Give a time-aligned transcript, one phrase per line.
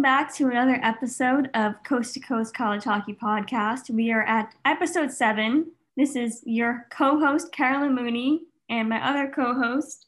[0.00, 3.90] Welcome back to another episode of Coast to Coast College Hockey Podcast.
[3.90, 5.72] We are at episode seven.
[5.94, 10.06] This is your co host, Carolyn Mooney, and my other co host,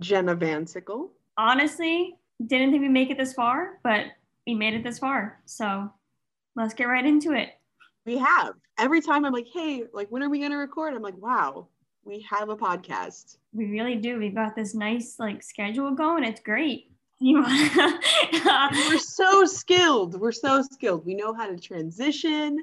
[0.00, 1.12] Jenna Van Sickle.
[1.36, 4.06] Honestly, didn't think we'd make it this far, but
[4.46, 5.38] we made it this far.
[5.44, 5.92] So
[6.54, 7.50] let's get right into it.
[8.06, 8.54] We have.
[8.78, 10.94] Every time I'm like, hey, like, when are we going to record?
[10.94, 11.68] I'm like, wow,
[12.04, 13.36] we have a podcast.
[13.52, 14.18] We really do.
[14.18, 16.24] We've got this nice like schedule going.
[16.24, 16.90] It's great.
[17.18, 17.42] You
[18.88, 20.20] We're so skilled.
[20.20, 21.06] We're so skilled.
[21.06, 22.58] We know how to transition.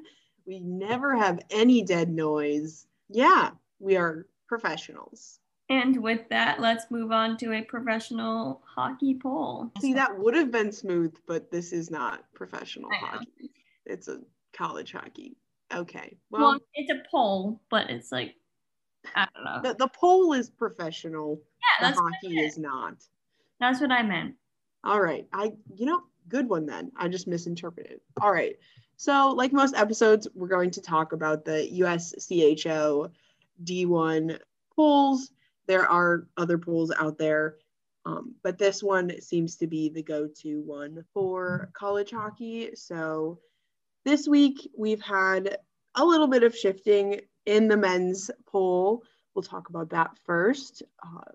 [0.46, 2.86] We never have any dead noise.
[3.08, 3.50] Yeah,
[3.80, 5.40] we are professionals.
[5.70, 9.72] And with that, let's move on to a professional hockey poll.
[9.80, 13.50] See, that would have been smooth, but this is not professional hockey.
[13.86, 14.20] It's a
[14.52, 15.36] college hockey.
[15.74, 16.16] Okay.
[16.30, 18.34] Well, well, it's a poll, but it's like
[19.16, 19.60] I don't know.
[19.62, 21.40] The, the poll is professional.
[21.80, 22.96] Yeah, the hockey is not.
[23.58, 24.34] That's what I meant.
[24.84, 25.26] All right.
[25.32, 26.92] I, you know, good one then.
[26.96, 28.00] I just misinterpreted.
[28.20, 28.56] All right.
[28.96, 33.10] So, like most episodes, we're going to talk about the USCHO
[33.64, 34.38] D1
[34.74, 35.30] polls.
[35.66, 37.56] There are other polls out there,
[38.04, 42.70] um, but this one seems to be the go to one for college hockey.
[42.74, 43.40] So,
[44.04, 45.56] this week we've had
[45.96, 49.02] a little bit of shifting in the men's poll.
[49.34, 50.82] We'll talk about that first.
[51.02, 51.32] Uh,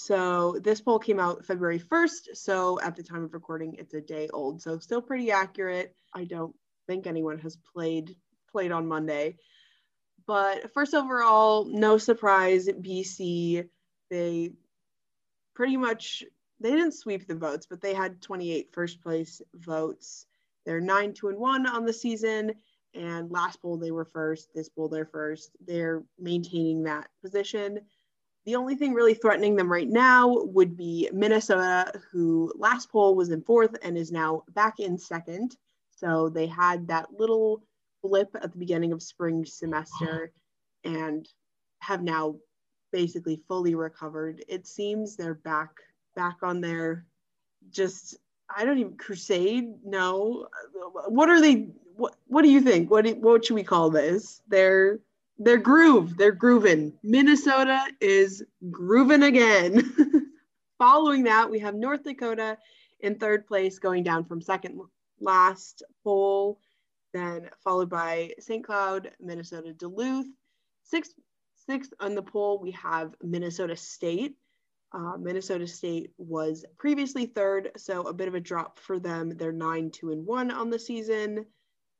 [0.00, 2.34] so this poll came out February 1st.
[2.34, 4.62] So at the time of recording, it's a day old.
[4.62, 5.94] So still pretty accurate.
[6.14, 6.54] I don't
[6.86, 8.16] think anyone has played
[8.50, 9.36] played on Monday.
[10.26, 13.68] But first overall, no surprise, BC,
[14.08, 14.52] they
[15.54, 16.24] pretty much
[16.60, 20.24] they didn't sweep the votes, but they had 28 first place votes.
[20.64, 22.54] They're 9 2 and 1 on the season.
[22.94, 25.50] And last poll they were first, this poll they're first.
[25.66, 27.80] They're maintaining that position.
[28.46, 33.30] The only thing really threatening them right now would be Minnesota, who last poll was
[33.30, 35.56] in fourth and is now back in second.
[35.90, 37.62] So they had that little
[38.02, 40.32] blip at the beginning of spring semester
[40.84, 41.28] and
[41.80, 42.36] have now
[42.92, 44.42] basically fully recovered.
[44.48, 45.70] It seems they're back
[46.16, 47.04] back on their
[47.70, 48.16] just
[48.54, 49.66] I don't even crusade.
[49.84, 50.48] No,
[51.08, 51.68] what are they?
[51.96, 52.90] What What do you think?
[52.90, 54.40] What What should we call this?
[54.48, 54.98] They're
[55.40, 56.18] they're groove.
[56.18, 56.92] They're grooving.
[57.02, 60.30] Minnesota is grooving again.
[60.78, 62.58] Following that, we have North Dakota
[63.00, 64.78] in third place, going down from second
[65.18, 66.60] last poll,
[67.14, 68.62] then followed by St.
[68.62, 70.26] Cloud, Minnesota, Duluth.
[70.82, 71.14] Sixth,
[71.66, 74.36] sixth on the poll, we have Minnesota State.
[74.92, 79.30] Uh, Minnesota State was previously third, so a bit of a drop for them.
[79.36, 81.46] They're 9 2 and 1 on the season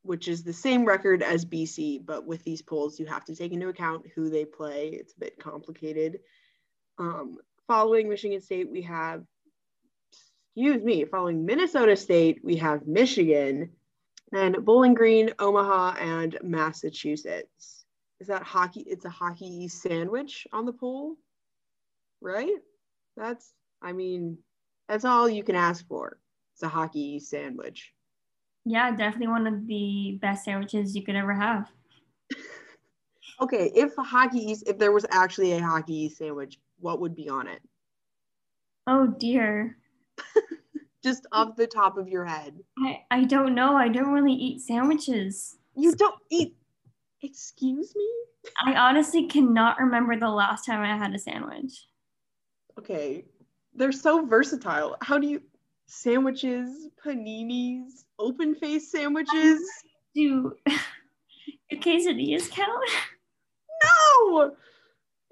[0.03, 3.53] which is the same record as BC, but with these polls, you have to take
[3.53, 4.89] into account who they play.
[4.89, 6.21] It's a bit complicated.
[6.99, 9.25] Um, following Michigan State, we have,
[10.55, 13.71] excuse me, following Minnesota State, we have Michigan,
[14.33, 17.85] and Bowling Green, Omaha, and Massachusetts.
[18.21, 18.81] Is that hockey?
[18.81, 21.17] It's a hockey sandwich on the poll,
[22.21, 22.57] right?
[23.17, 24.39] That's, I mean,
[24.89, 26.19] that's all you can ask for.
[26.55, 27.93] It's a hockey sandwich.
[28.65, 31.71] Yeah, definitely one of the best sandwiches you could ever have.
[33.41, 37.63] okay, if hockey if there was actually a hockey sandwich, what would be on it?
[38.87, 39.77] Oh dear.
[41.03, 42.55] Just off the top of your head.
[42.79, 43.75] I, I don't know.
[43.75, 45.57] I don't really eat sandwiches.
[45.75, 46.55] You don't eat
[47.23, 48.09] excuse me?
[48.65, 51.87] I honestly cannot remember the last time I had a sandwich.
[52.79, 53.25] Okay.
[53.75, 54.97] They're so versatile.
[55.01, 55.43] How do you
[55.87, 59.61] sandwiches, paninis, open face sandwiches.
[60.15, 62.91] Do do quesadillas count?
[63.83, 64.53] No,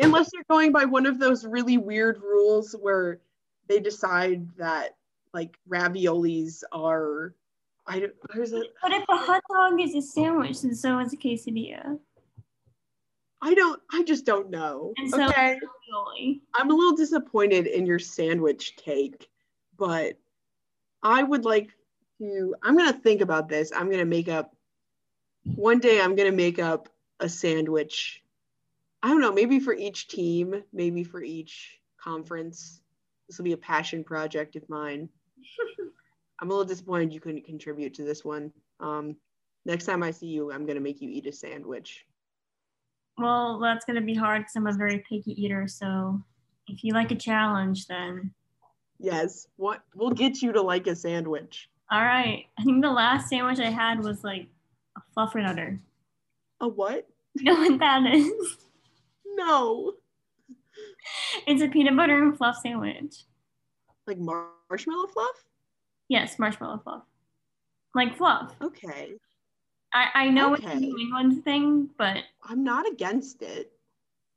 [0.00, 3.20] unless you're going by one of those really weird rules where
[3.68, 4.96] they decide that
[5.34, 7.34] like raviolis are.
[7.86, 8.12] I don't.
[8.34, 11.98] There's a, but if a hot dog is a sandwich, then so is a quesadilla.
[13.40, 13.80] I don't.
[13.92, 14.92] I just don't know.
[15.08, 15.58] So okay.
[16.54, 19.28] I'm a little disappointed in your sandwich take,
[19.78, 20.18] but
[21.02, 21.70] I would like
[22.18, 23.72] to, I'm going to think about this.
[23.74, 24.54] I'm going to make up,
[25.54, 26.88] one day I'm going to make up
[27.20, 28.22] a sandwich.
[29.02, 32.80] I don't know, maybe for each team, maybe for each conference.
[33.28, 35.08] This will be a passion project of mine.
[36.40, 38.52] I'm a little disappointed you couldn't contribute to this one.
[38.80, 39.16] Um,
[39.64, 42.06] next time I see you, I'm going to make you eat a sandwich.
[43.16, 45.66] Well, that's going to be hard because I'm a very picky eater.
[45.66, 46.20] So
[46.68, 48.32] if you like a challenge, then
[48.98, 49.46] Yes.
[49.56, 51.68] What we'll get you to like a sandwich.
[51.90, 52.46] All right.
[52.58, 54.48] I think the last sandwich I had was like
[54.96, 55.78] a fluffernutter.
[56.60, 57.06] A what?
[57.34, 58.56] You know what that is?
[59.36, 59.92] No.
[61.46, 63.14] It's a peanut butter and fluff sandwich.
[64.08, 65.44] Like mar- marshmallow fluff?
[66.08, 67.02] Yes, marshmallow fluff.
[67.94, 68.54] Like fluff.
[68.60, 69.12] Okay.
[69.92, 70.64] I, I know Okay.
[70.66, 73.70] it's a New England thing, but I'm not against it.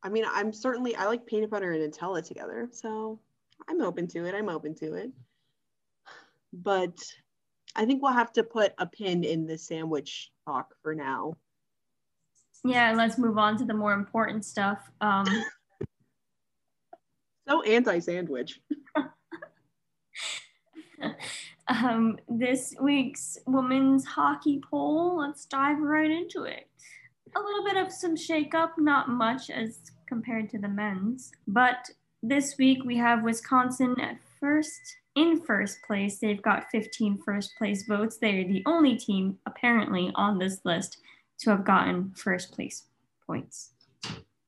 [0.03, 3.19] I mean, I'm certainly I like peanut butter and Nutella together, so
[3.67, 4.35] I'm open to it.
[4.35, 5.09] I'm open to it.
[6.53, 6.99] But
[7.75, 11.35] I think we'll have to put a pin in the sandwich talk for now.
[12.63, 14.91] yeah, and let's move on to the more important stuff.
[14.99, 15.25] Um,
[17.51, 18.61] So anti-sandwich.
[21.67, 26.69] um, this week's women's hockey poll, let's dive right into it.
[27.35, 31.89] A little bit of some shakeup, not much as compared to the men's, but
[32.23, 36.19] this week we have Wisconsin at first in first place.
[36.19, 38.17] They've got 15 first place votes.
[38.17, 40.97] They're the only team apparently on this list
[41.39, 42.83] to have gotten first place
[43.25, 43.71] points.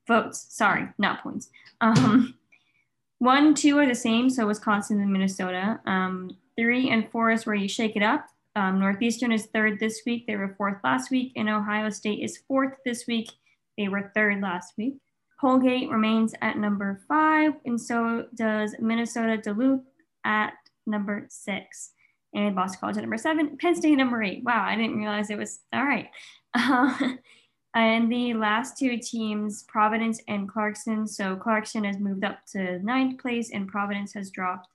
[0.08, 1.50] Votes, sorry, not points.
[1.82, 2.36] Um,
[3.20, 5.80] one, two are the same, so Wisconsin and Minnesota.
[5.86, 8.28] Um, three and four is where you shake it up.
[8.56, 10.28] Um, Northeastern is third this week.
[10.28, 13.32] They were fourth last week, and Ohio State is fourth this week.
[13.78, 14.98] They were third last week.
[15.42, 19.82] Colgate remains at number five, and so does Minnesota Duluth
[20.26, 20.54] at
[20.86, 21.92] number six,
[22.34, 23.58] and Boston College at number seven.
[23.58, 24.44] Penn State number eight.
[24.44, 26.10] Wow, I didn't realize it was all right.
[26.54, 26.98] Uh,
[27.76, 31.08] and the last two teams, Providence and Clarkson.
[31.08, 34.68] So Clarkson has moved up to ninth place, and Providence has dropped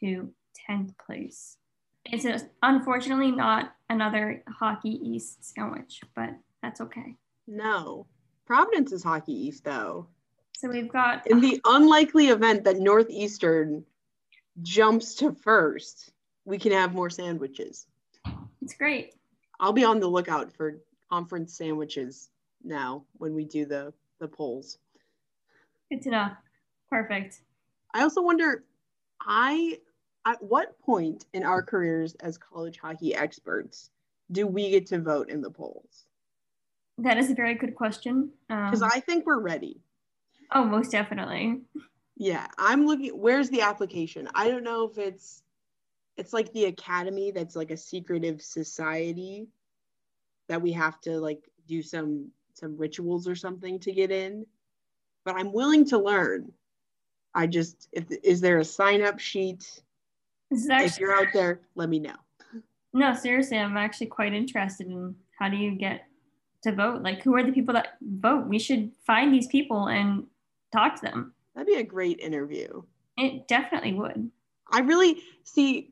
[0.00, 0.30] to
[0.68, 1.56] 10th place.
[2.12, 6.30] It's a, unfortunately not another Hockey East sandwich, but
[6.62, 7.16] that's okay.
[7.46, 8.06] No.
[8.46, 10.06] Providence is Hockey East though.
[10.56, 13.84] So we've got In the unlikely event that Northeastern
[14.62, 16.10] jumps to first,
[16.44, 17.86] we can have more sandwiches.
[18.62, 19.14] it's great.
[19.60, 20.78] I'll be on the lookout for
[21.10, 22.30] conference sandwiches
[22.64, 24.78] now when we do the the polls.
[25.90, 26.28] Good to know.
[26.90, 27.40] Perfect.
[27.94, 28.64] I also wonder
[29.20, 29.78] I
[30.24, 33.90] at what point in our careers as college hockey experts
[34.32, 36.06] do we get to vote in the polls?
[36.98, 38.30] That is a very good question.
[38.48, 39.80] Because Um, I think we're ready.
[40.52, 41.60] oh, most definitely.
[42.16, 43.10] Yeah, I'm looking.
[43.10, 44.28] Where's the application?
[44.34, 45.42] I don't know if it's
[46.16, 49.48] it's like the academy that's like a secretive society
[50.48, 54.46] that we have to like do some some rituals or something to get in.
[55.24, 56.52] But I'm willing to learn.
[57.34, 59.82] I just if is there a sign up sheet?
[60.50, 62.14] Is If you're out there, let me know.
[62.94, 66.06] no, seriously, I'm actually quite interested in how do you get
[66.62, 67.02] to vote?
[67.02, 68.46] Like, who are the people that vote?
[68.46, 70.26] We should find these people and
[70.72, 71.34] talk to them.
[71.56, 72.82] That'd be a great interview.
[73.16, 74.30] It definitely would.
[74.70, 75.90] I really see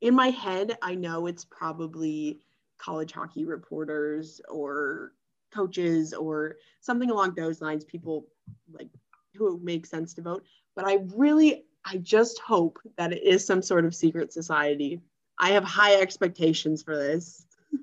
[0.00, 2.40] in my head, I know it's probably
[2.78, 5.12] college hockey reporters or
[5.52, 8.26] coaches or something along those lines, people
[8.72, 8.88] like
[9.34, 10.44] who make sense to vote.
[10.74, 15.02] But I really, I just hope that it is some sort of secret society.
[15.38, 17.44] I have high expectations for this.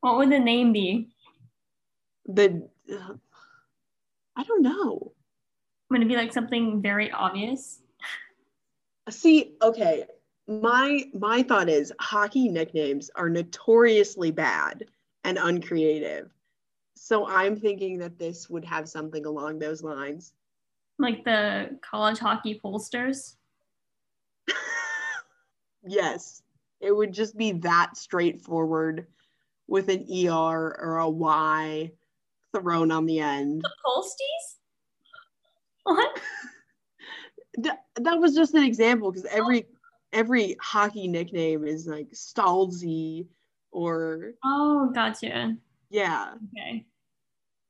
[0.00, 1.08] What would the name be?
[2.26, 3.14] The, uh,
[4.36, 5.12] I don't know.
[5.90, 7.80] Would it be like something very obvious?
[9.08, 10.04] See, okay,
[10.48, 14.86] my my thought is hockey nicknames are notoriously bad
[15.24, 16.30] and uncreative.
[16.94, 20.32] So I'm thinking that this would have something along those lines.
[20.98, 23.36] Like the college hockey pollsters?
[25.86, 26.42] yes,
[26.80, 29.06] it would just be that straightforward
[29.68, 31.92] with an ER or a Y
[32.54, 33.62] thrown on the end.
[33.62, 34.45] The Polsties?
[35.86, 36.20] What?
[37.58, 39.34] That was just an example because oh.
[39.34, 39.64] every
[40.12, 43.28] every hockey nickname is like Stalzy
[43.72, 45.56] or Oh, gotcha.
[45.88, 46.34] yeah.
[46.54, 46.84] Okay.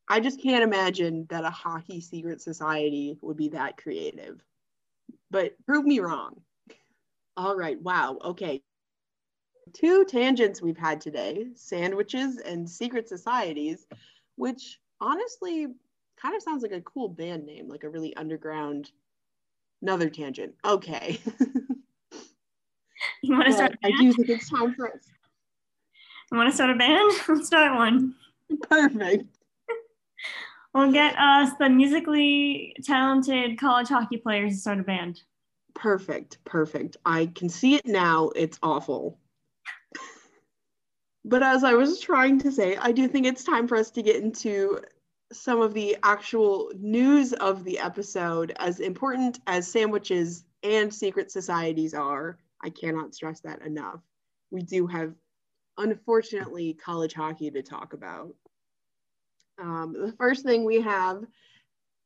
[0.08, 4.44] I just can't imagine that a hockey secret society would be that creative.
[5.30, 6.40] But prove me wrong.
[7.36, 7.80] All right.
[7.80, 8.18] Wow.
[8.24, 8.62] Okay.
[9.72, 13.86] Two tangents we've had today sandwiches and secret societies,
[14.34, 15.68] which honestly
[16.20, 18.90] kind of sounds like a cool band name, like a really underground.
[19.82, 20.54] Another tangent.
[20.64, 21.20] Okay.
[23.22, 25.02] You want to start I do think it's time for us.
[26.30, 27.12] You want to start a band?
[27.28, 28.14] Let's start one.
[28.68, 29.24] Perfect.
[30.74, 35.22] We'll get us the musically talented college hockey players to start a band.
[35.74, 36.98] Perfect, perfect.
[37.06, 38.28] I can see it now.
[38.36, 39.18] It's awful.
[41.24, 44.02] But as I was trying to say, I do think it's time for us to
[44.02, 44.82] get into
[45.32, 48.52] some of the actual news of the episode.
[48.56, 54.00] As important as sandwiches and secret societies are, I cannot stress that enough.
[54.50, 55.14] We do have,
[55.78, 58.34] unfortunately, college hockey to talk about.
[59.60, 61.24] Um, the first thing we have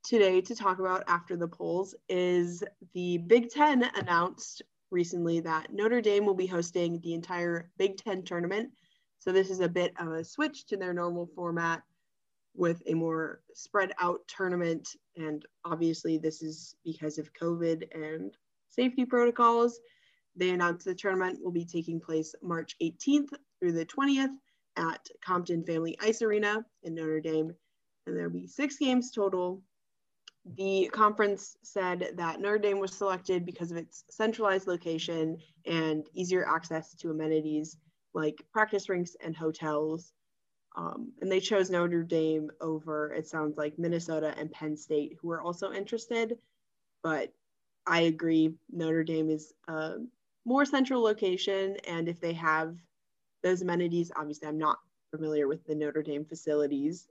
[0.04, 6.00] today to talk about after the polls is the Big Ten announced recently that Notre
[6.00, 8.70] Dame will be hosting the entire Big Ten tournament.
[9.18, 11.82] So this is a bit of a switch to their normal format
[12.54, 14.88] with a more spread out tournament.
[15.16, 18.34] And obviously, this is because of COVID and
[18.68, 19.80] safety protocols.
[20.36, 24.34] They announced the tournament will be taking place March 18th through the 20th
[24.76, 27.54] at Compton Family Ice Arena in Notre Dame.
[28.06, 29.62] And there'll be six games total.
[30.56, 36.48] The conference said that Notre Dame was selected because of its centralized location and easier
[36.48, 37.76] access to amenities
[38.14, 40.12] like practice rinks and hotels.
[40.76, 45.28] Um, and they chose Notre Dame over, it sounds like, Minnesota and Penn State, who
[45.28, 46.38] were also interested.
[47.02, 47.32] But
[47.86, 49.94] I agree, Notre Dame is a
[50.44, 51.76] more central location.
[51.88, 52.76] And if they have
[53.42, 54.78] those amenities, obviously, I'm not
[55.10, 57.08] familiar with the Notre Dame facilities,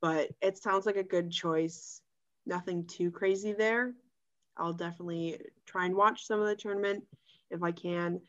[0.00, 2.02] but it sounds like a good choice.
[2.46, 3.94] Nothing too crazy there.
[4.56, 7.04] I'll definitely try and watch some of the tournament
[7.50, 8.20] if I can,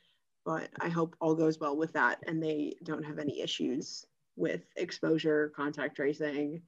[0.45, 4.05] but I hope all goes well with that and they don't have any issues
[4.37, 6.61] with exposure, contact tracing,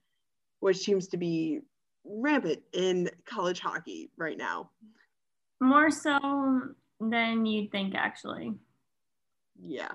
[0.60, 1.62] which seems to be
[2.04, 4.72] rampant in college hockey right now.
[5.62, 6.62] More so
[7.00, 8.54] than you'd think, actually.
[9.64, 9.92] Yeah.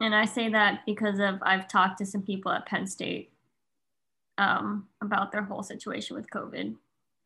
[0.00, 3.32] And I say that because of I've talked to some people at Penn State
[4.38, 6.76] um, about their whole situation with COVID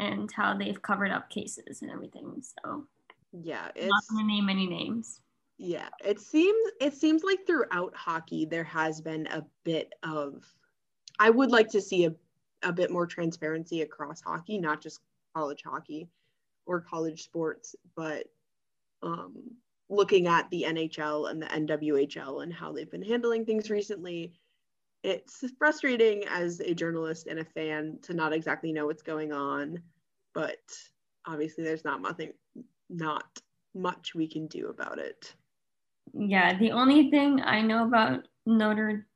[0.01, 2.43] and how they've covered up cases and everything.
[2.65, 2.87] So
[3.33, 5.21] yeah, it's not gonna name any names
[5.63, 10.45] yeah it seems it seems like throughout hockey there has been a bit of
[11.21, 12.13] i would like to see a,
[12.65, 15.01] a bit more transparency across hockey not just
[15.37, 16.09] college hockey
[16.67, 18.25] or college sports but
[19.05, 19.37] um,
[19.89, 24.33] looking at the nhl and the nwhl and how they've been handling things recently.
[25.05, 29.81] It's frustrating as a journalist and a fan to not exactly know what's going on
[30.35, 30.59] but
[31.27, 32.33] obviously there's not nothing
[32.89, 33.27] not
[33.75, 35.35] much we can do about it
[36.15, 39.07] yeah, the only thing I know about Notre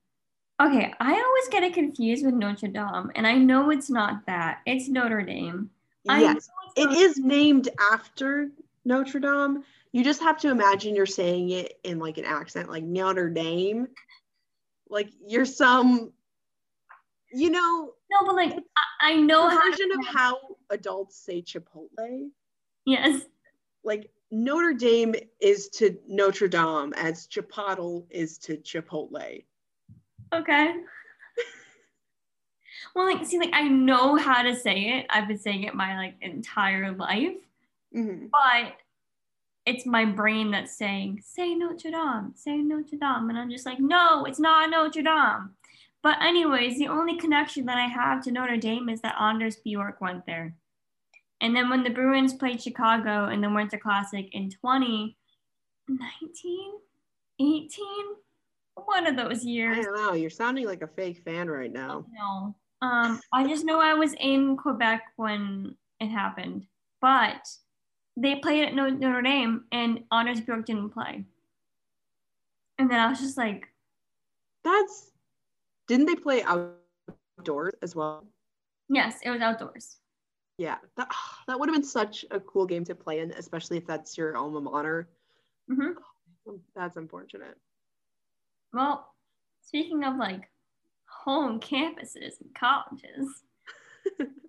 [0.58, 4.60] Okay, I always get it confused with Notre Dame, and I know it's not that.
[4.64, 5.70] It's Notre Dame.
[6.04, 8.48] Yes, it is named after
[8.84, 9.64] Notre Dame.
[9.92, 13.88] You just have to imagine you're saying it in like an accent, like Notre Dame.
[14.88, 16.12] Like you're some,
[17.30, 17.92] you know.
[18.10, 20.38] No, but like I, I know version of how
[20.70, 22.30] adults say Chipotle.
[22.86, 23.22] Yes.
[23.84, 29.44] Like Notre Dame is to Notre Dame as Chipotle is to Chipotle.
[30.32, 30.74] Okay.
[32.94, 35.06] well, like, see, like I know how to say it.
[35.10, 37.36] I've been saying it my like entire life,
[37.94, 38.26] mm-hmm.
[38.32, 38.72] but
[39.64, 43.80] it's my brain that's saying, "Say Notre Dame, say Notre Dame," and I'm just like,
[43.80, 45.50] "No, it's not Notre Dame."
[46.02, 50.00] But anyways, the only connection that I have to Notre Dame is that Anders Bjork
[50.00, 50.54] went there.
[51.40, 56.72] And then when the Bruins played Chicago in the Winter Classic in 2019,
[57.38, 57.68] 18,
[58.84, 59.78] one of those years.
[59.78, 60.12] I don't know.
[60.14, 62.06] You're sounding like a fake fan right now.
[62.12, 62.54] No.
[62.82, 66.66] Um, I just know I was in Quebec when it happened,
[67.00, 67.48] but
[68.16, 71.24] they played at Notre Dame and Bjork didn't play.
[72.78, 73.66] And then I was just like,
[74.64, 75.10] that's
[75.86, 78.26] didn't they play outdoors as well?
[78.88, 79.98] Yes, it was outdoors.
[80.58, 81.08] Yeah, that,
[81.46, 84.36] that would have been such a cool game to play in, especially if that's your
[84.36, 85.08] alma mater.
[85.70, 85.92] Mm-hmm.
[86.74, 87.56] That's unfortunate.
[88.72, 89.12] Well,
[89.62, 90.48] speaking of like
[91.06, 93.42] home campuses and colleges,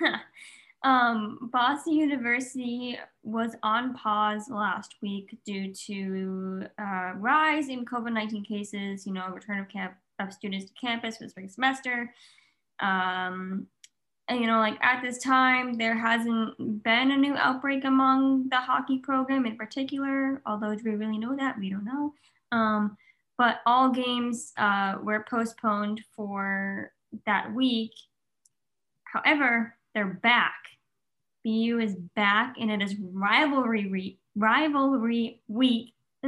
[0.84, 8.44] um, Boston University was on pause last week due to uh, rise in COVID nineteen
[8.44, 9.06] cases.
[9.06, 12.14] You know, return of camp of students to campus for the spring semester.
[12.80, 13.66] Um,
[14.30, 18.98] you know, like at this time, there hasn't been a new outbreak among the hockey
[18.98, 21.58] program in particular, although do we really know that?
[21.58, 22.14] We don't know.
[22.52, 22.96] Um,
[23.38, 26.92] but all games uh, were postponed for
[27.26, 27.92] that week.
[29.04, 30.54] However, they're back.
[31.44, 35.94] BU is back, and it is rivalry re- rivalry week.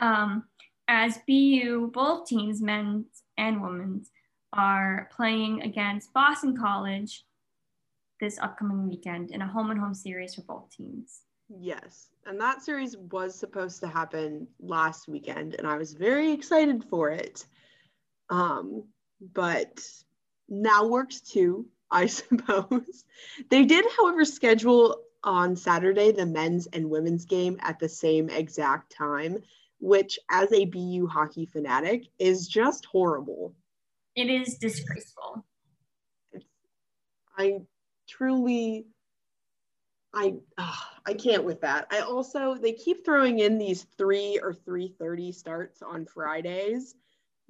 [0.00, 0.44] um,
[0.86, 4.10] as BU, both teams, men's and women's,
[4.58, 7.24] are playing against Boston College
[8.20, 11.20] this upcoming weekend in a home and home series for both teams.
[11.48, 12.08] Yes.
[12.26, 17.10] And that series was supposed to happen last weekend, and I was very excited for
[17.10, 17.46] it.
[18.30, 18.82] Um,
[19.32, 19.80] but
[20.48, 23.04] now works too, I suppose.
[23.50, 28.92] they did, however, schedule on Saturday the men's and women's game at the same exact
[28.92, 29.38] time,
[29.78, 33.54] which, as a BU hockey fanatic, is just horrible.
[34.16, 35.44] It is disgraceful.
[37.36, 37.60] I
[38.08, 38.86] truly
[40.14, 41.86] I ah, I can't with that.
[41.90, 46.96] I also they keep throwing in these 3 or 3:30 starts on Fridays,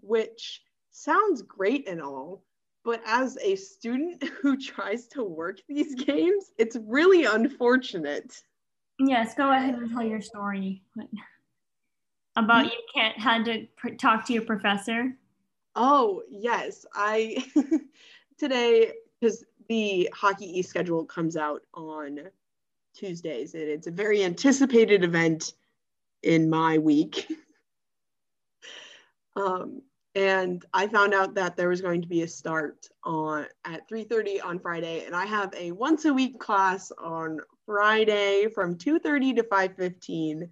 [0.01, 2.43] which sounds great and all,
[2.85, 8.43] but as a student who tries to work these games, it's really unfortunate.
[8.99, 10.83] Yes, go ahead and tell your story
[12.37, 12.71] about hmm?
[12.71, 15.17] you can't had to pr- talk to your professor.
[15.81, 16.85] Oh, yes.
[16.93, 17.45] I
[18.39, 22.19] today cuz the Hockey East schedule comes out on
[22.95, 25.53] Tuesdays and it's a very anticipated event
[26.25, 27.31] in my week.
[29.37, 29.83] um,
[30.17, 34.45] and I found out that there was going to be a start on at 3:30
[34.45, 39.45] on Friday, and I have a once a week class on Friday from 2:30 to
[39.45, 40.51] 5:15,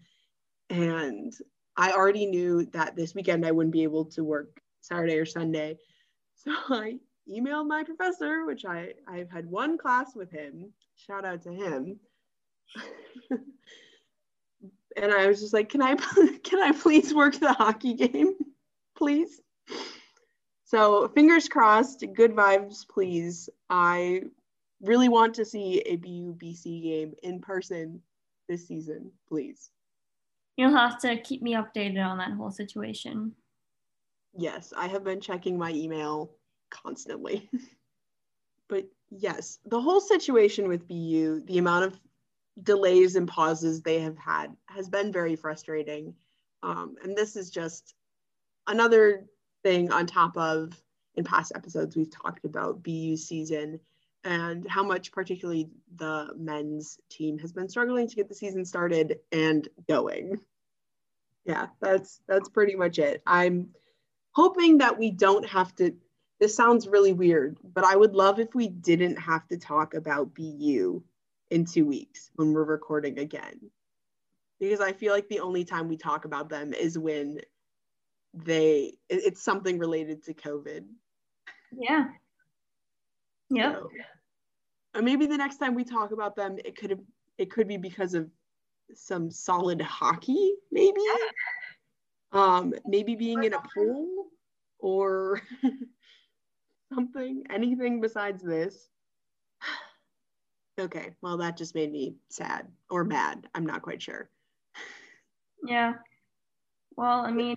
[0.70, 1.34] and
[1.76, 5.78] I already knew that this weekend I wouldn't be able to work Saturday or Sunday,
[6.34, 10.72] so I emailed my professor, which I I've had one class with him.
[10.96, 11.98] Shout out to him.
[14.96, 15.94] and I was just like, "Can I
[16.44, 18.34] can I please work the hockey game,
[18.96, 19.40] please?"
[20.64, 23.48] So fingers crossed, good vibes, please.
[23.70, 24.22] I
[24.82, 28.02] really want to see a BU BC game in person
[28.48, 29.70] this season, please.
[30.56, 33.32] You'll have to keep me updated on that whole situation.
[34.36, 36.30] Yes, I have been checking my email
[36.70, 37.48] constantly.
[38.68, 42.00] but yes, the whole situation with BU, the amount of
[42.62, 46.14] delays and pauses they have had has been very frustrating.
[46.62, 47.94] Um, and this is just
[48.66, 49.24] another
[49.62, 50.72] thing on top of
[51.14, 53.80] in past episodes we've talked about BU season
[54.24, 59.20] and how much particularly the men's team has been struggling to get the season started
[59.32, 60.40] and going.
[61.44, 63.22] Yeah, that's that's pretty much it.
[63.24, 63.68] I'm
[64.36, 65.94] hoping that we don't have to
[66.38, 70.34] this sounds really weird, but I would love if we didn't have to talk about
[70.34, 71.02] BU
[71.50, 73.58] in two weeks when we're recording again.
[74.60, 77.40] Because I feel like the only time we talk about them is when
[78.34, 80.84] they it's something related to COVID.
[81.72, 82.08] Yeah.
[83.48, 83.72] Yeah.
[83.72, 83.90] So,
[84.96, 87.00] or maybe the next time we talk about them, it could have
[87.38, 88.28] it could be because of
[88.94, 91.00] some solid hockey, maybe.
[92.36, 94.26] Um, maybe being in a pool
[94.78, 95.40] or
[96.94, 98.88] something, anything besides this.
[100.80, 103.48] okay, well, that just made me sad or mad.
[103.54, 104.28] I'm not quite sure.
[105.66, 105.94] Yeah.
[106.96, 107.56] Well, I mean,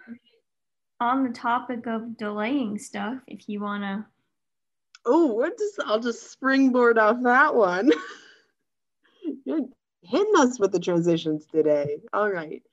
[1.00, 4.06] on the topic of delaying stuff, if you want to.
[5.06, 7.92] Oh, what does I'll just springboard off that one.
[9.46, 9.68] You're
[10.02, 11.98] hitting us with the transitions today.
[12.14, 12.64] All right.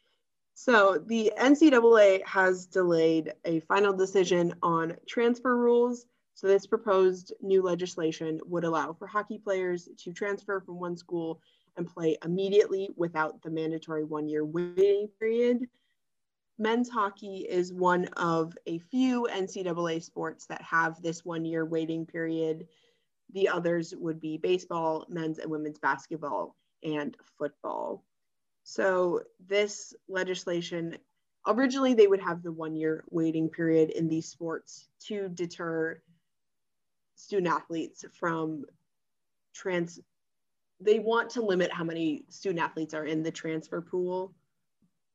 [0.58, 7.60] So the NCAA has delayed a final decision on transfer rules so this proposed new
[7.60, 11.42] legislation would allow for hockey players to transfer from one school
[11.76, 15.68] and play immediately without the mandatory one-year waiting period.
[16.58, 22.66] Men's hockey is one of a few NCAA sports that have this one-year waiting period.
[23.34, 28.05] The others would be baseball, men's and women's basketball, and football.
[28.68, 30.98] So this legislation,
[31.46, 36.02] originally they would have the one-year waiting period in these sports to deter
[37.14, 38.64] student athletes from
[39.54, 40.00] trans
[40.80, 44.34] they want to limit how many student athletes are in the transfer pool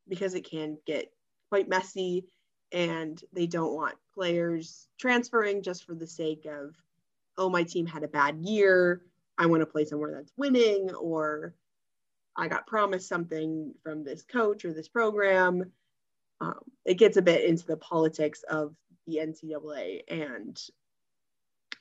[0.08, 1.12] because it can get
[1.50, 2.26] quite messy
[2.72, 6.74] and they don't want players transferring just for the sake of
[7.38, 9.02] oh my team had a bad year.
[9.38, 11.54] I want to play somewhere that's winning or
[12.38, 15.72] i got promised something from this coach or this program
[16.40, 20.62] um, it gets a bit into the politics of the ncaa and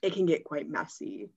[0.02, 1.28] it can get quite messy.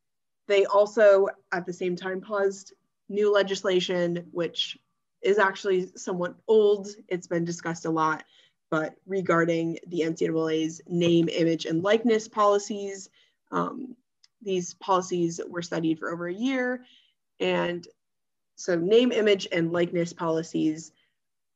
[0.48, 2.74] They also, at the same time, paused
[3.10, 4.78] new legislation, which
[5.22, 6.88] is actually somewhat old.
[7.08, 8.24] It's been discussed a lot,
[8.70, 13.10] but regarding the NCAA's name, image, and likeness policies.
[13.52, 13.96] Um,
[14.42, 16.84] these policies were studied for over a year.
[17.40, 17.88] And
[18.56, 20.92] so, name, image, and likeness policies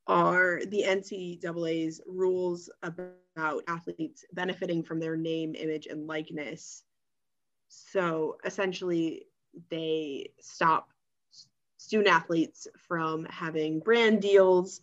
[0.08, 6.84] are the NCAA's rules about athletes benefiting from their name, image, and likeness
[7.68, 9.28] so essentially,
[9.70, 10.90] they stop
[11.78, 14.82] student athletes from having brand deals,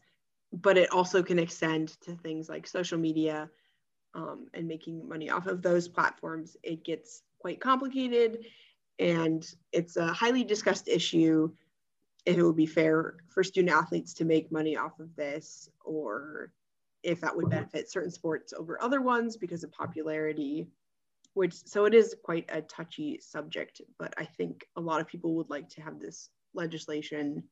[0.53, 3.51] but it also can extend to things like social media
[4.15, 6.57] um, and making money off of those platforms.
[6.63, 8.45] It gets quite complicated
[8.99, 11.51] and it's a highly discussed issue
[12.27, 16.53] if it would be fair for student athletes to make money off of this or
[17.03, 20.67] if that would benefit certain sports over other ones because of popularity
[21.35, 25.35] which so it is quite a touchy subject but i think a lot of people
[25.35, 27.43] would like to have this legislation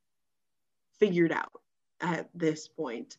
[0.99, 1.61] figured out
[2.01, 3.17] at this point.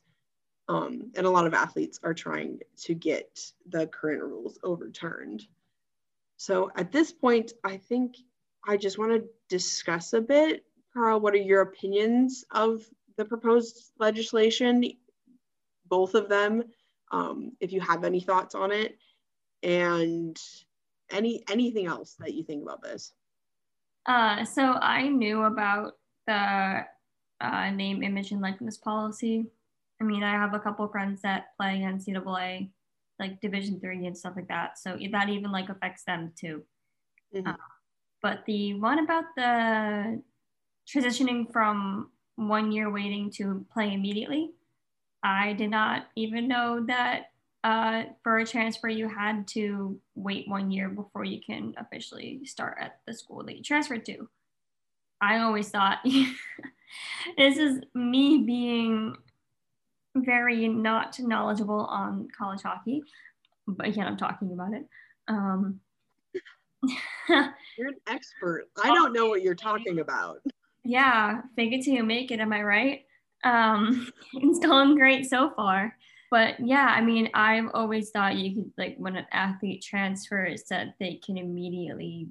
[0.69, 5.43] Um, and a lot of athletes are trying to get the current rules overturned.
[6.37, 8.15] So at this point, I think
[8.65, 10.63] I just want to discuss a bit.
[10.93, 12.83] Carl, what are your opinions of
[13.17, 14.83] the proposed legislation?
[15.87, 16.63] Both of them,
[17.11, 18.97] um, if you have any thoughts on it,
[19.63, 20.39] and
[21.11, 23.13] any anything else that you think about this.
[24.05, 25.93] Uh, so I knew about
[26.27, 26.85] the
[27.39, 29.45] uh, name, image, and likeness policy.
[30.01, 32.69] I mean, I have a couple friends that play NCAA,
[33.19, 34.77] like Division three and stuff like that.
[34.77, 36.63] So that even like affects them too.
[37.33, 37.47] Mm-hmm.
[37.47, 37.55] Uh,
[38.21, 40.21] but the one about the
[40.87, 44.51] transitioning from one year waiting to play immediately,
[45.23, 47.31] I did not even know that
[47.63, 52.77] uh, for a transfer, you had to wait one year before you can officially start
[52.81, 54.27] at the school that you transferred to.
[55.21, 55.99] I always thought
[57.37, 59.15] this is me being
[60.15, 63.01] very not knowledgeable on college hockey,
[63.65, 64.85] but yet I'm talking about it.
[65.29, 65.79] Um,
[67.29, 68.65] you're an expert.
[68.83, 70.39] I don't know what you're talking about.
[70.83, 72.39] Yeah, fake it till you make it.
[72.39, 73.05] Am I right?
[73.43, 75.95] Um, it's going great so far
[76.33, 80.95] but yeah, I mean, I've always thought you could like when an athlete transfers that
[80.99, 82.27] they can immediately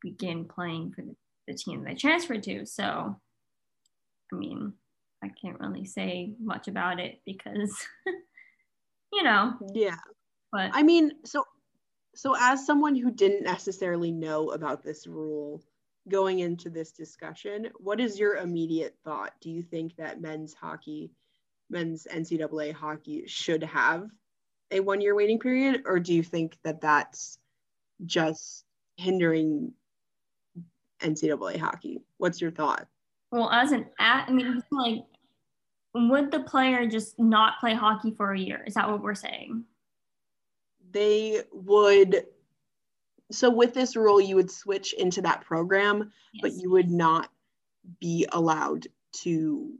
[0.00, 1.14] begin playing for the,
[1.46, 2.64] the team they transferred to.
[2.64, 3.14] So,
[4.32, 4.72] I mean,
[5.22, 7.76] I can't really say much about it because,
[9.12, 9.52] you know.
[9.74, 9.96] Yeah.
[10.50, 11.44] But I mean, so
[12.14, 15.62] so as someone who didn't necessarily know about this rule
[16.08, 19.32] going into this discussion, what is your immediate thought?
[19.40, 21.12] Do you think that men's hockey
[21.72, 24.08] men's NCAA hockey should have
[24.70, 27.38] a one year waiting period, or do you think that that's
[28.04, 28.64] just
[28.96, 29.72] hindering
[31.00, 32.02] NCAA hockey?
[32.18, 32.86] What's your thought?
[33.30, 35.04] Well, as an at, I mean, like,
[35.94, 38.62] would the player just not play hockey for a year?
[38.66, 39.64] Is that what we're saying?
[40.90, 42.26] They would.
[43.32, 46.42] So with this rule, you would switch into that program, yes.
[46.42, 47.30] but you would not
[48.00, 48.86] be allowed
[49.22, 49.72] to.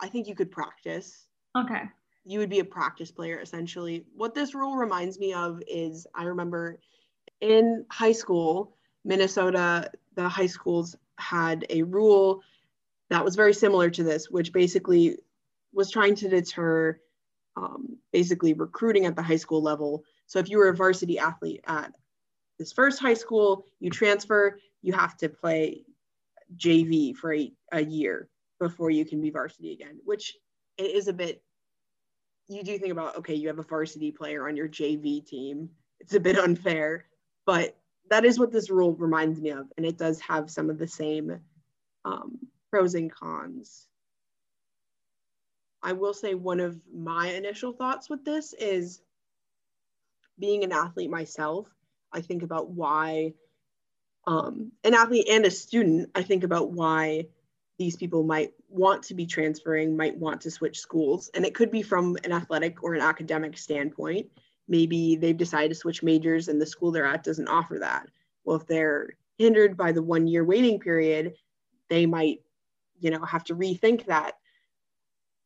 [0.00, 1.82] I think you could practice Okay.
[2.24, 4.04] You would be a practice player essentially.
[4.14, 6.78] What this rule reminds me of is I remember
[7.40, 12.42] in high school, Minnesota, the high schools had a rule
[13.08, 15.16] that was very similar to this, which basically
[15.72, 17.00] was trying to deter
[17.56, 20.04] um, basically recruiting at the high school level.
[20.26, 21.92] So if you were a varsity athlete at
[22.60, 25.82] this first high school, you transfer, you have to play
[26.56, 28.28] JV for a, a year
[28.60, 30.36] before you can be varsity again, which
[30.76, 31.42] it is a bit
[32.48, 35.70] you do think about okay you have a varsity player on your jv team.
[36.00, 37.06] It's a bit unfair
[37.46, 37.76] but
[38.10, 40.88] that is what this rule reminds me of and it does have some of the
[40.88, 41.40] same
[42.04, 42.38] um,
[42.70, 43.86] pros and cons.
[45.82, 49.00] I will say one of my initial thoughts with this is
[50.38, 51.68] being an athlete myself
[52.12, 53.32] i think about why
[54.26, 57.26] um, an athlete and a student i think about why
[57.80, 61.30] these people might want to be transferring, might want to switch schools.
[61.32, 64.26] And it could be from an athletic or an academic standpoint.
[64.68, 68.06] Maybe they've decided to switch majors and the school they're at doesn't offer that.
[68.44, 71.36] Well, if they're hindered by the one year waiting period,
[71.88, 72.42] they might,
[72.98, 74.34] you know, have to rethink that.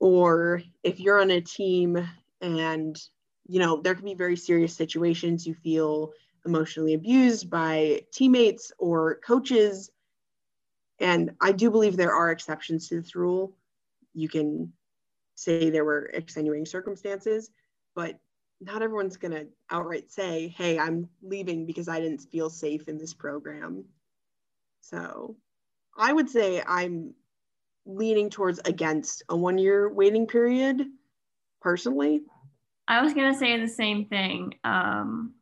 [0.00, 2.04] Or if you're on a team
[2.40, 3.00] and,
[3.46, 6.10] you know, there can be very serious situations, you feel
[6.46, 9.90] emotionally abused by teammates or coaches
[11.00, 13.56] and I do believe there are exceptions to this rule.
[14.14, 14.72] You can
[15.34, 17.50] say there were extenuating circumstances,
[17.94, 18.18] but
[18.60, 22.98] not everyone's going to outright say, hey, I'm leaving because I didn't feel safe in
[22.98, 23.84] this program.
[24.80, 25.36] So
[25.98, 27.14] I would say I'm
[27.86, 30.86] leaning towards against a one year waiting period
[31.60, 32.22] personally.
[32.86, 34.54] I was going to say the same thing.
[34.62, 35.34] Um,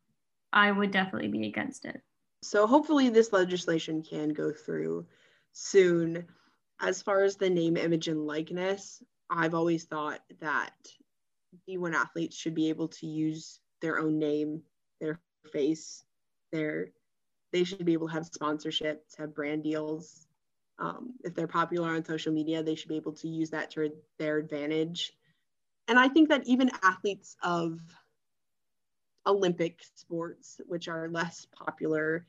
[0.53, 1.99] I would definitely be against it.
[2.43, 5.07] So hopefully this legislation can go through
[5.51, 6.25] soon.
[6.79, 10.73] As far as the name, image, and likeness, I've always thought that
[11.67, 14.61] D1 athletes should be able to use their own name,
[15.01, 15.19] their
[15.51, 16.03] face,
[16.51, 16.89] their
[17.51, 20.27] they should be able to have sponsorships, have brand deals.
[20.79, 23.91] Um, if they're popular on social media, they should be able to use that to
[24.17, 25.13] their advantage.
[25.87, 27.79] And I think that even athletes of
[29.25, 32.25] Olympic sports, which are less popular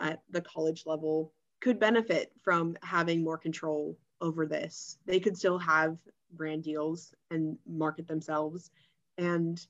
[0.00, 4.98] at the college level, could benefit from having more control over this.
[5.06, 5.98] They could still have
[6.32, 8.70] brand deals and market themselves.
[9.18, 9.64] And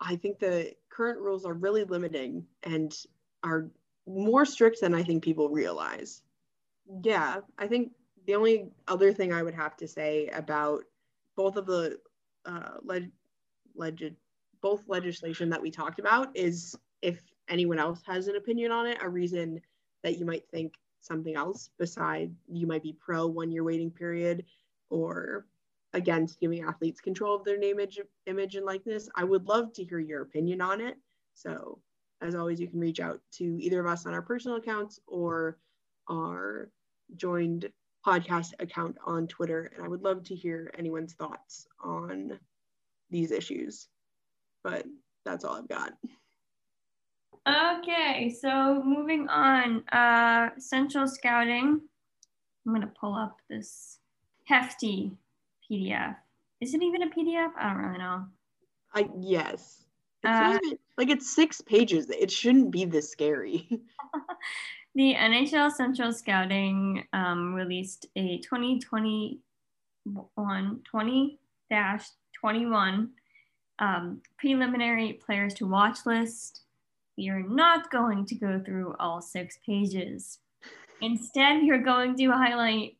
[0.00, 2.94] I think the current rules are really limiting and
[3.42, 3.70] are
[4.06, 6.22] more strict than I think people realize.
[7.02, 7.92] Yeah, I think
[8.26, 10.84] the only other thing I would have to say about
[11.36, 11.98] both of the
[12.44, 13.10] uh, leg,
[13.74, 14.14] leg,
[14.62, 18.98] both legislation that we talked about is if anyone else has an opinion on it,
[19.02, 19.60] a reason
[20.02, 24.44] that you might think something else beside you might be pro one year waiting period
[24.88, 25.46] or
[25.94, 29.84] against giving athletes control of their name image, image and likeness i would love to
[29.84, 30.96] hear your opinion on it.
[31.34, 31.80] So
[32.20, 35.58] as always you can reach out to either of us on our personal accounts or
[36.08, 36.70] our
[37.16, 37.68] joined
[38.06, 42.38] podcast account on twitter and i would love to hear anyone's thoughts on
[43.10, 43.88] these issues
[44.62, 44.84] but
[45.24, 45.92] that's all i've got
[47.46, 49.86] Okay, so moving on.
[49.88, 51.80] Uh, Central Scouting.
[52.64, 53.98] I'm gonna pull up this
[54.44, 55.10] hefty
[55.68, 56.14] PDF.
[56.60, 57.50] Is it even a PDF?
[57.58, 58.26] I don't really know.
[58.94, 59.84] I yes.
[60.22, 62.08] It's uh, even, like it's six pages.
[62.10, 63.68] It shouldn't be this scary.
[64.94, 71.38] the NHL Central Scouting um, released a 2021 20
[72.40, 73.10] 21
[73.82, 76.62] um, preliminary players to watch list
[77.16, 80.38] you're not going to go through all six pages.
[81.00, 82.96] Instead, you're going to highlight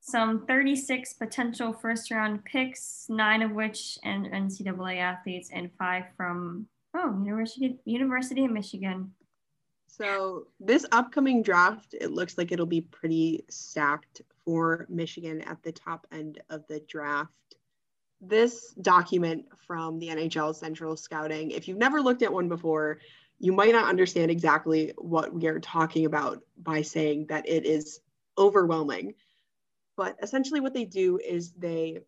[0.00, 6.66] some 36 potential first round picks, nine of which and NCAA athletes, and five from
[6.94, 9.12] oh University University of Michigan.
[9.86, 15.72] So this upcoming draft, it looks like it'll be pretty stacked for Michigan at the
[15.72, 17.30] top end of the draft.
[18.20, 23.00] This document from the NHL Central Scouting, if you've never looked at one before,
[23.38, 28.00] you might not understand exactly what we are talking about by saying that it is
[28.38, 29.14] overwhelming.
[29.96, 32.00] But essentially, what they do is they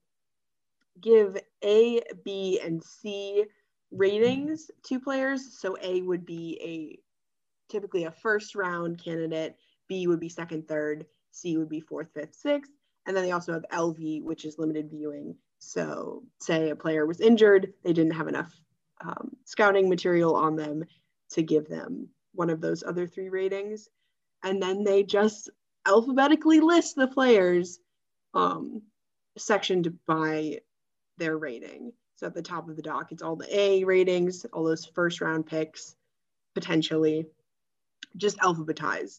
[1.01, 3.45] give A, B, and C
[3.91, 5.59] ratings to players.
[5.59, 6.99] So A would be a
[7.73, 9.57] typically a first round candidate,
[9.89, 12.73] B would be second, third, C would be fourth, fifth, sixth.
[13.07, 15.37] And then they also have LV, which is limited viewing.
[15.67, 18.53] So, say a player was injured, they didn't have enough
[19.01, 20.85] um, scouting material on them,
[21.31, 23.89] to give them one of those other three ratings.
[24.45, 25.51] And then they just
[25.87, 27.81] alphabetically list the players
[28.33, 28.83] um,
[29.37, 30.61] sectioned by
[31.19, 31.93] their rating.
[32.15, 35.21] So at the top of the doc, it's all the A ratings, all those first
[35.21, 35.97] round picks,
[36.55, 37.27] potentially
[38.17, 39.19] just alphabetized.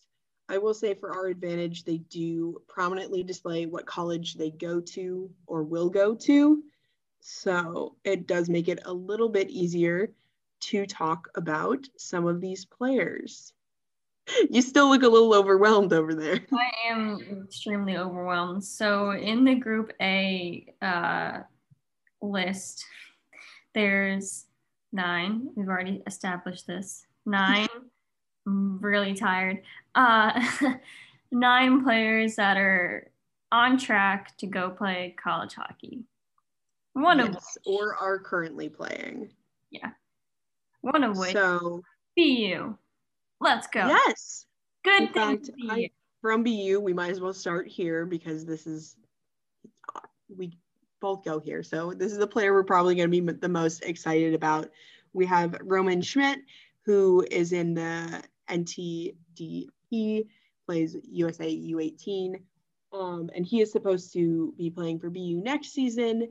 [0.50, 5.30] I will say for our advantage, they do prominently display what college they go to
[5.46, 6.64] or will go to.
[7.20, 10.12] So it does make it a little bit easier
[10.60, 13.54] to talk about some of these players.
[14.50, 16.42] You still look a little overwhelmed over there.
[16.54, 18.62] I am extremely overwhelmed.
[18.62, 21.40] So, in the Group A uh,
[22.22, 22.86] list,
[23.74, 24.46] there's
[24.92, 25.48] nine.
[25.56, 27.06] We've already established this.
[27.26, 27.70] Nine.
[28.48, 29.62] Really tired.
[29.94, 30.42] Uh,
[31.32, 33.12] nine players that are
[33.52, 36.06] on track to go play college hockey.
[36.94, 39.32] One yes, of which, or are currently playing.
[39.70, 39.90] Yeah.
[40.80, 41.82] One of which so
[42.16, 42.78] BU.
[43.42, 43.86] Let's go.
[43.88, 44.46] Yes.
[44.84, 45.38] Good In thing.
[45.40, 45.90] Fact, I,
[46.22, 48.96] from BU, we might as well start here because this is
[50.36, 50.58] we
[51.02, 51.64] both go here.
[51.64, 54.70] So this is the player we're probably going to be the most excited about.
[55.12, 56.40] We have Roman Schmidt,
[56.86, 60.28] who is in the NTDP,
[60.66, 62.42] plays USA U18,
[62.94, 66.30] um, and he is supposed to be playing for BU next season,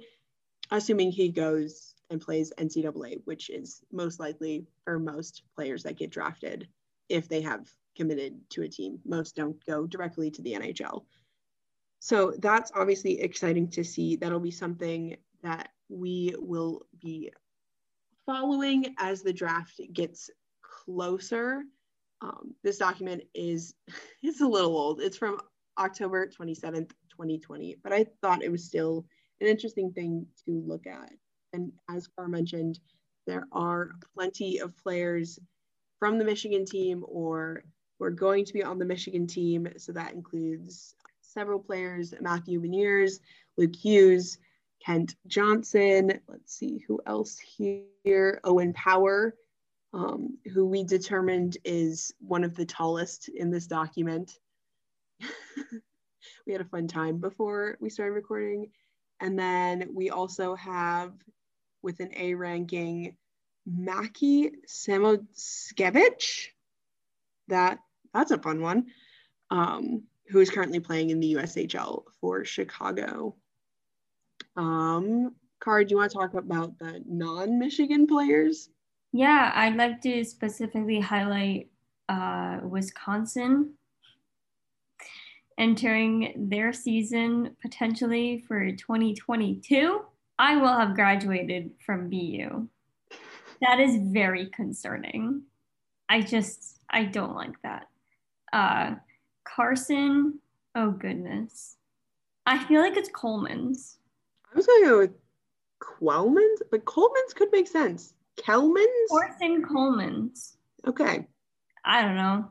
[0.71, 6.11] assuming he goes and plays NCAA, which is most likely for most players that get
[6.11, 6.69] drafted
[7.09, 8.99] if they have committed to a team.
[9.05, 11.05] Most don't go directly to the NHL.
[12.01, 14.17] So that's obviously exciting to see.
[14.17, 17.33] That'll be something that we will be
[18.27, 20.31] following as the draft gets
[20.63, 21.63] closer.
[22.23, 23.75] Um, this document is
[24.23, 25.01] it's a little old.
[25.01, 25.39] It's from
[25.79, 29.05] October 27th, 2020, but I thought it was still
[29.41, 31.11] an interesting thing to look at.
[31.53, 32.81] And as Car mentioned,
[33.27, 35.39] there are plenty of players
[35.99, 37.65] from the Michigan team or
[37.99, 39.69] who are going to be on the Michigan team.
[39.77, 43.21] So that includes several players Matthew Beniers,
[43.57, 44.39] Luke Hughes,
[44.85, 46.21] Kent Johnson.
[46.29, 48.41] Let's see who else here.
[48.45, 49.35] Owen Power,
[49.97, 54.39] um, who we determined is one of the tallest in this document.
[56.47, 58.71] we had a fun time before we started recording.
[59.21, 61.15] And then we also have
[61.83, 63.17] with an A ranking,
[63.65, 66.49] Mackie Samoskevich.
[67.49, 67.79] That
[68.13, 68.89] that's a fun one.
[69.51, 73.35] Um, who is currently playing in the USHL for Chicago.
[74.57, 78.69] Um, do you want to talk about the non-Michigan players?
[79.13, 81.71] Yeah, I'd like to specifically highlight
[82.09, 83.75] uh, Wisconsin.
[85.59, 90.01] entering their season potentially for 2022,
[90.39, 92.69] I will have graduated from BU.
[93.63, 95.43] That is very concerning.
[96.09, 97.89] I just, I don't like that.
[98.53, 98.97] Uh,
[99.45, 100.39] Carson,
[100.75, 101.77] oh goodness.
[102.45, 103.99] I feel like it's Coleman's.
[104.53, 105.13] I was going to go with
[105.81, 108.13] Quellman's, but Coleman's could make sense.
[108.37, 109.11] Kelman's?
[109.11, 110.57] Orson Coleman's.
[110.87, 111.27] Okay.
[111.85, 112.51] I don't know.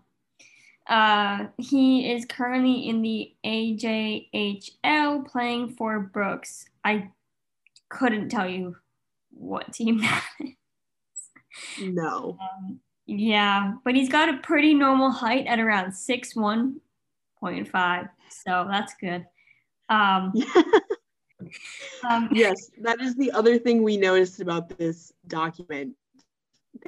[0.88, 6.66] Uh, he is currently in the AJHL playing for Brooks.
[6.84, 7.10] I
[7.90, 8.76] couldn't tell you
[9.32, 10.54] what team that is.
[11.82, 12.38] No.
[12.40, 16.82] Um, yeah, but he's got a pretty normal height at around six one
[17.40, 19.26] point five, so that's good.
[19.90, 20.34] Um,
[22.10, 25.96] um, yes, that is the other thing we noticed about this document.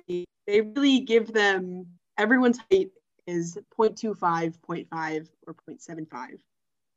[0.08, 1.86] They, they really give them
[2.18, 2.92] everyone's height
[3.28, 4.18] is 0.25,
[4.68, 6.40] 0.5, or 0.75.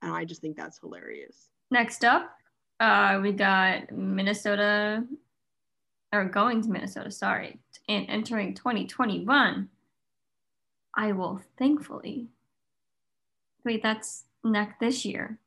[0.03, 1.49] And I just think that's hilarious.
[1.71, 2.31] Next up,
[2.79, 5.05] uh, we got Minnesota,
[6.13, 9.69] or going to Minnesota, sorry, and entering 2021.
[10.95, 12.29] I will thankfully.
[13.65, 15.39] Wait, that's next this year.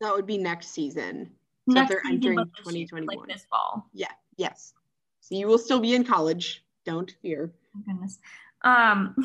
[0.00, 1.30] That would be next season.
[1.68, 3.06] So they're entering 2021.
[3.06, 3.88] Like this fall.
[3.92, 4.72] Yeah, yes.
[5.20, 6.64] So you will still be in college.
[6.84, 7.52] Don't fear.
[7.76, 8.18] Oh, goodness.
[8.62, 9.16] Um,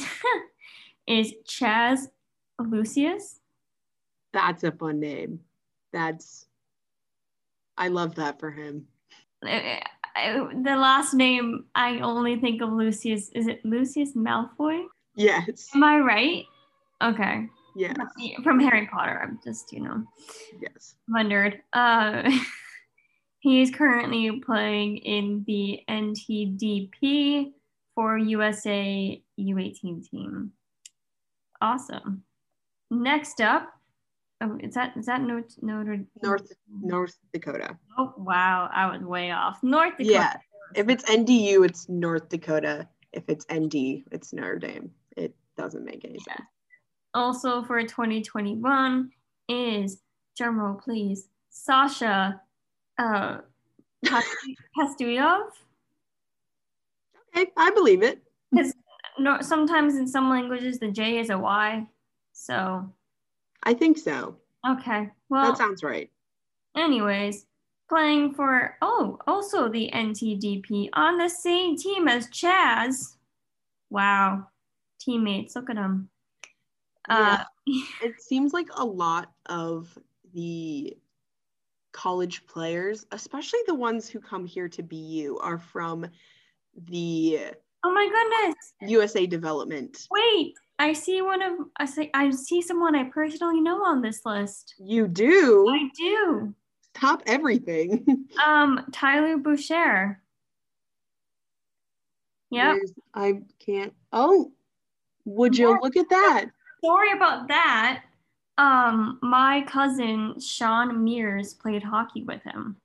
[1.08, 2.08] is Chaz
[2.60, 3.40] Lucius.
[4.34, 5.42] That's a fun name.
[5.94, 6.48] That's,
[7.78, 8.88] I love that for him.
[9.44, 9.84] I,
[10.16, 13.30] I, the last name, I only think of Lucius.
[13.36, 14.86] Is it Lucius Malfoy?
[15.16, 15.70] Yes.
[15.76, 16.46] Am I right?
[17.04, 17.48] Okay.
[17.76, 17.94] Yeah.
[18.44, 19.20] From Harry Potter.
[19.24, 20.04] I'm just, you know.
[20.62, 20.96] Yes.
[21.08, 21.62] Wondered.
[21.74, 22.30] Uh,
[23.40, 27.54] he is currently playing in the NTDP
[27.96, 30.52] for USA U18 team.
[31.62, 32.24] Awesome.
[32.90, 33.70] Next up,
[34.42, 37.78] oh, is that is that North Notre North North Dakota?
[37.98, 39.60] Oh wow, I was way off.
[39.64, 40.12] North Dakota.
[40.12, 40.34] Yeah,
[40.76, 42.88] if it's NDU, it's North Dakota.
[43.14, 44.92] If it's ND, it's Notre Dame.
[45.16, 46.36] It doesn't make any yeah.
[46.36, 46.48] sense.
[47.14, 49.12] Also for 2021
[49.50, 50.02] is
[50.40, 52.42] drumroll please, Sasha
[52.98, 53.38] uh,
[54.78, 55.50] Pastujov.
[57.36, 58.22] Okay, I believe it.
[58.52, 58.74] Because
[59.20, 61.86] no, sometimes in some languages the J is a Y.
[62.34, 62.90] So
[63.64, 64.36] I think so.
[64.68, 65.10] Okay.
[65.30, 66.10] Well, that sounds right.
[66.76, 67.46] Anyways,
[67.90, 73.16] playing for oh, also the NTDP on the same team as Chaz.
[73.90, 74.48] Wow,
[75.00, 76.10] teammates, look at them.
[77.10, 77.44] Yeah.
[77.44, 77.44] Uh,
[78.04, 79.98] it seems like a lot of
[80.34, 80.98] the
[81.92, 86.08] college players, especially the ones who come here to BU, are from
[86.90, 87.40] the
[87.84, 88.74] Oh my goodness.
[88.82, 90.08] USA Development.
[90.12, 94.22] Wait, I see one of I see I see someone I personally know on this
[94.26, 94.76] list.
[94.80, 95.68] You do?
[95.70, 96.54] I do.
[96.94, 98.28] Top everything.
[98.46, 100.22] um, Tyler Boucher.
[102.52, 102.76] Yeah.
[103.14, 103.94] I can't.
[104.12, 104.52] Oh,
[105.26, 106.48] would you look at that?
[106.84, 108.04] Sorry about that.
[108.58, 112.78] Um, my cousin Sean Mears played hockey with him.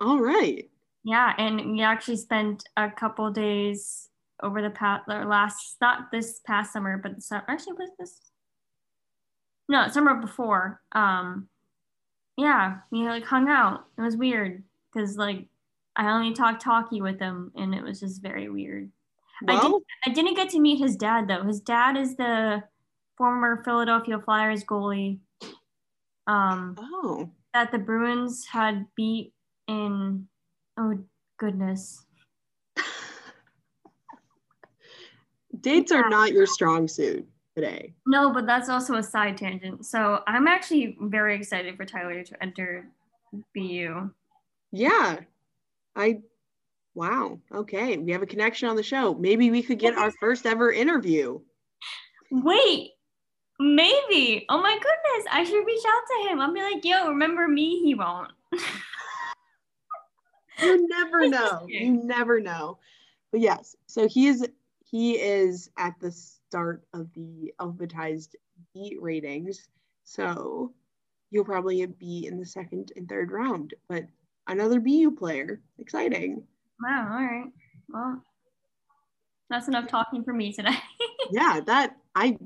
[0.00, 0.68] All right.
[1.04, 4.08] Yeah, and we actually spent a couple days
[4.42, 8.20] over the past or last not this past summer, but the summer actually was this
[9.68, 10.80] no summer before.
[10.92, 11.48] Um,
[12.36, 13.86] yeah, we like hung out.
[13.98, 15.46] It was weird because like
[15.96, 18.90] I only talked talkie with him, and it was just very weird.
[19.42, 21.44] Well, I, didn't I didn't get to meet his dad though.
[21.44, 22.62] His dad is the
[23.16, 25.18] former Philadelphia Flyers goalie.
[26.26, 29.32] Um, oh, that the Bruins had beat
[29.68, 30.26] in.
[30.76, 30.98] Oh
[31.38, 32.04] goodness,
[35.60, 35.98] dates yeah.
[35.98, 37.94] are not your strong suit today.
[38.06, 39.86] No, but that's also a side tangent.
[39.86, 42.88] So I'm actually very excited for Tyler to enter
[43.54, 44.10] BU.
[44.72, 45.20] Yeah.
[45.96, 46.20] I
[46.94, 47.38] wow.
[47.52, 47.96] Okay.
[47.96, 49.14] We have a connection on the show.
[49.14, 51.40] Maybe we could get our first ever interview.
[52.30, 52.92] Wait,
[53.58, 54.44] maybe.
[54.48, 55.26] Oh my goodness.
[55.32, 56.40] I should reach out to him.
[56.40, 57.80] I'll be like, yo, remember me?
[57.82, 58.32] He won't.
[60.62, 61.66] you never know.
[61.68, 62.78] You never know.
[63.30, 64.46] But yes, so he is
[64.84, 68.34] he is at the start of the alphabetized
[68.72, 69.68] beat ratings.
[70.04, 70.72] So
[71.30, 73.74] you'll probably be in the second and third round.
[73.88, 74.04] But
[74.46, 75.60] another BU player.
[75.78, 76.44] Exciting.
[76.80, 77.08] Wow.
[77.10, 77.52] All right.
[77.88, 78.22] Well,
[79.50, 80.76] that's enough talking for me today.
[81.30, 82.38] yeah, that I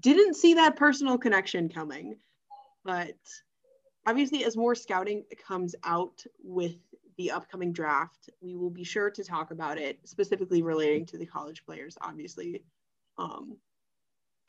[0.00, 2.16] didn't see that personal connection coming.
[2.84, 3.16] But
[4.06, 6.76] obviously, as more scouting comes out with
[7.16, 8.30] the upcoming draft.
[8.40, 12.62] We will be sure to talk about it, specifically relating to the college players, obviously.
[13.18, 13.56] Um,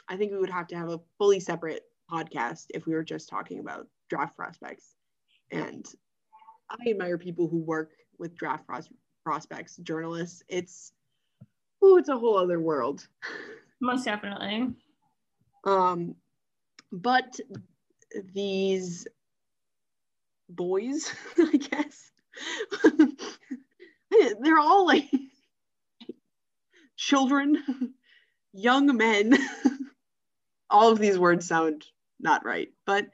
[0.10, 3.30] I think we would have to have a fully separate podcast if we were just
[3.30, 4.96] talking about draft prospects.
[5.52, 5.86] And
[6.70, 8.90] I admire people who work with draft pros-
[9.24, 10.44] prospects, journalists.
[10.50, 10.92] It's
[11.82, 13.08] oh, it's a whole other world.
[13.82, 14.74] Most definitely.
[15.68, 16.16] Um,
[16.94, 17.40] but
[18.34, 19.06] these
[20.50, 22.12] boys, I guess,
[24.40, 25.12] they're all like
[26.96, 27.94] children,
[28.54, 29.38] young men.
[30.70, 31.86] all of these words sound
[32.18, 33.08] not right, but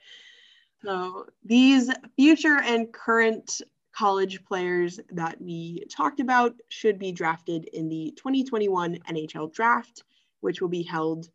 [0.85, 3.61] so these future and current
[3.95, 10.03] college players that we talked about should be drafted in the 2021 NHL draft,
[10.41, 11.29] which will be held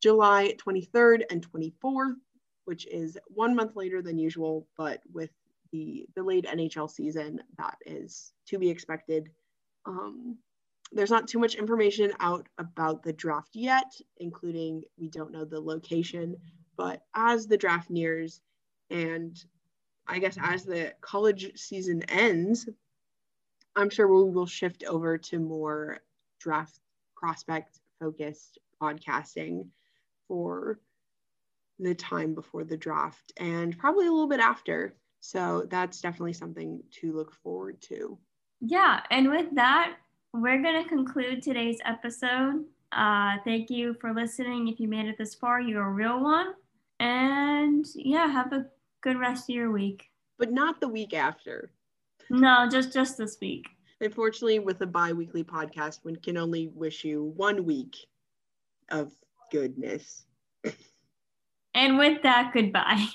[0.00, 2.16] July 23rd and 24th,
[2.64, 5.30] which is one month later than usual, but with
[5.72, 9.30] the delayed NHL season, that is to be expected.
[9.86, 10.38] Um,
[10.92, 15.60] there's not too much information out about the draft yet, including we don't know the
[15.60, 16.36] location,
[16.76, 18.40] but as the draft nears,
[18.90, 19.42] and
[20.08, 22.68] I guess as the college season ends,
[23.76, 25.98] I'm sure we will shift over to more
[26.40, 26.80] draft
[27.16, 29.66] prospect focused podcasting
[30.30, 30.78] for
[31.80, 34.94] the time before the draft and probably a little bit after.
[35.18, 38.16] So that's definitely something to look forward to.
[38.60, 39.00] Yeah.
[39.10, 39.96] And with that,
[40.32, 42.64] we're going to conclude today's episode.
[42.92, 44.68] Uh, thank you for listening.
[44.68, 46.54] If you made it this far, you're a real one.
[47.00, 48.66] And yeah, have a
[49.00, 50.04] good rest of your week.
[50.38, 51.72] But not the week after.
[52.30, 53.66] No, just just this week.
[54.00, 57.96] Unfortunately, with a bi-weekly podcast, one can only wish you one week
[58.90, 59.12] of
[59.50, 60.24] goodness.
[61.74, 63.06] and with that, goodbye.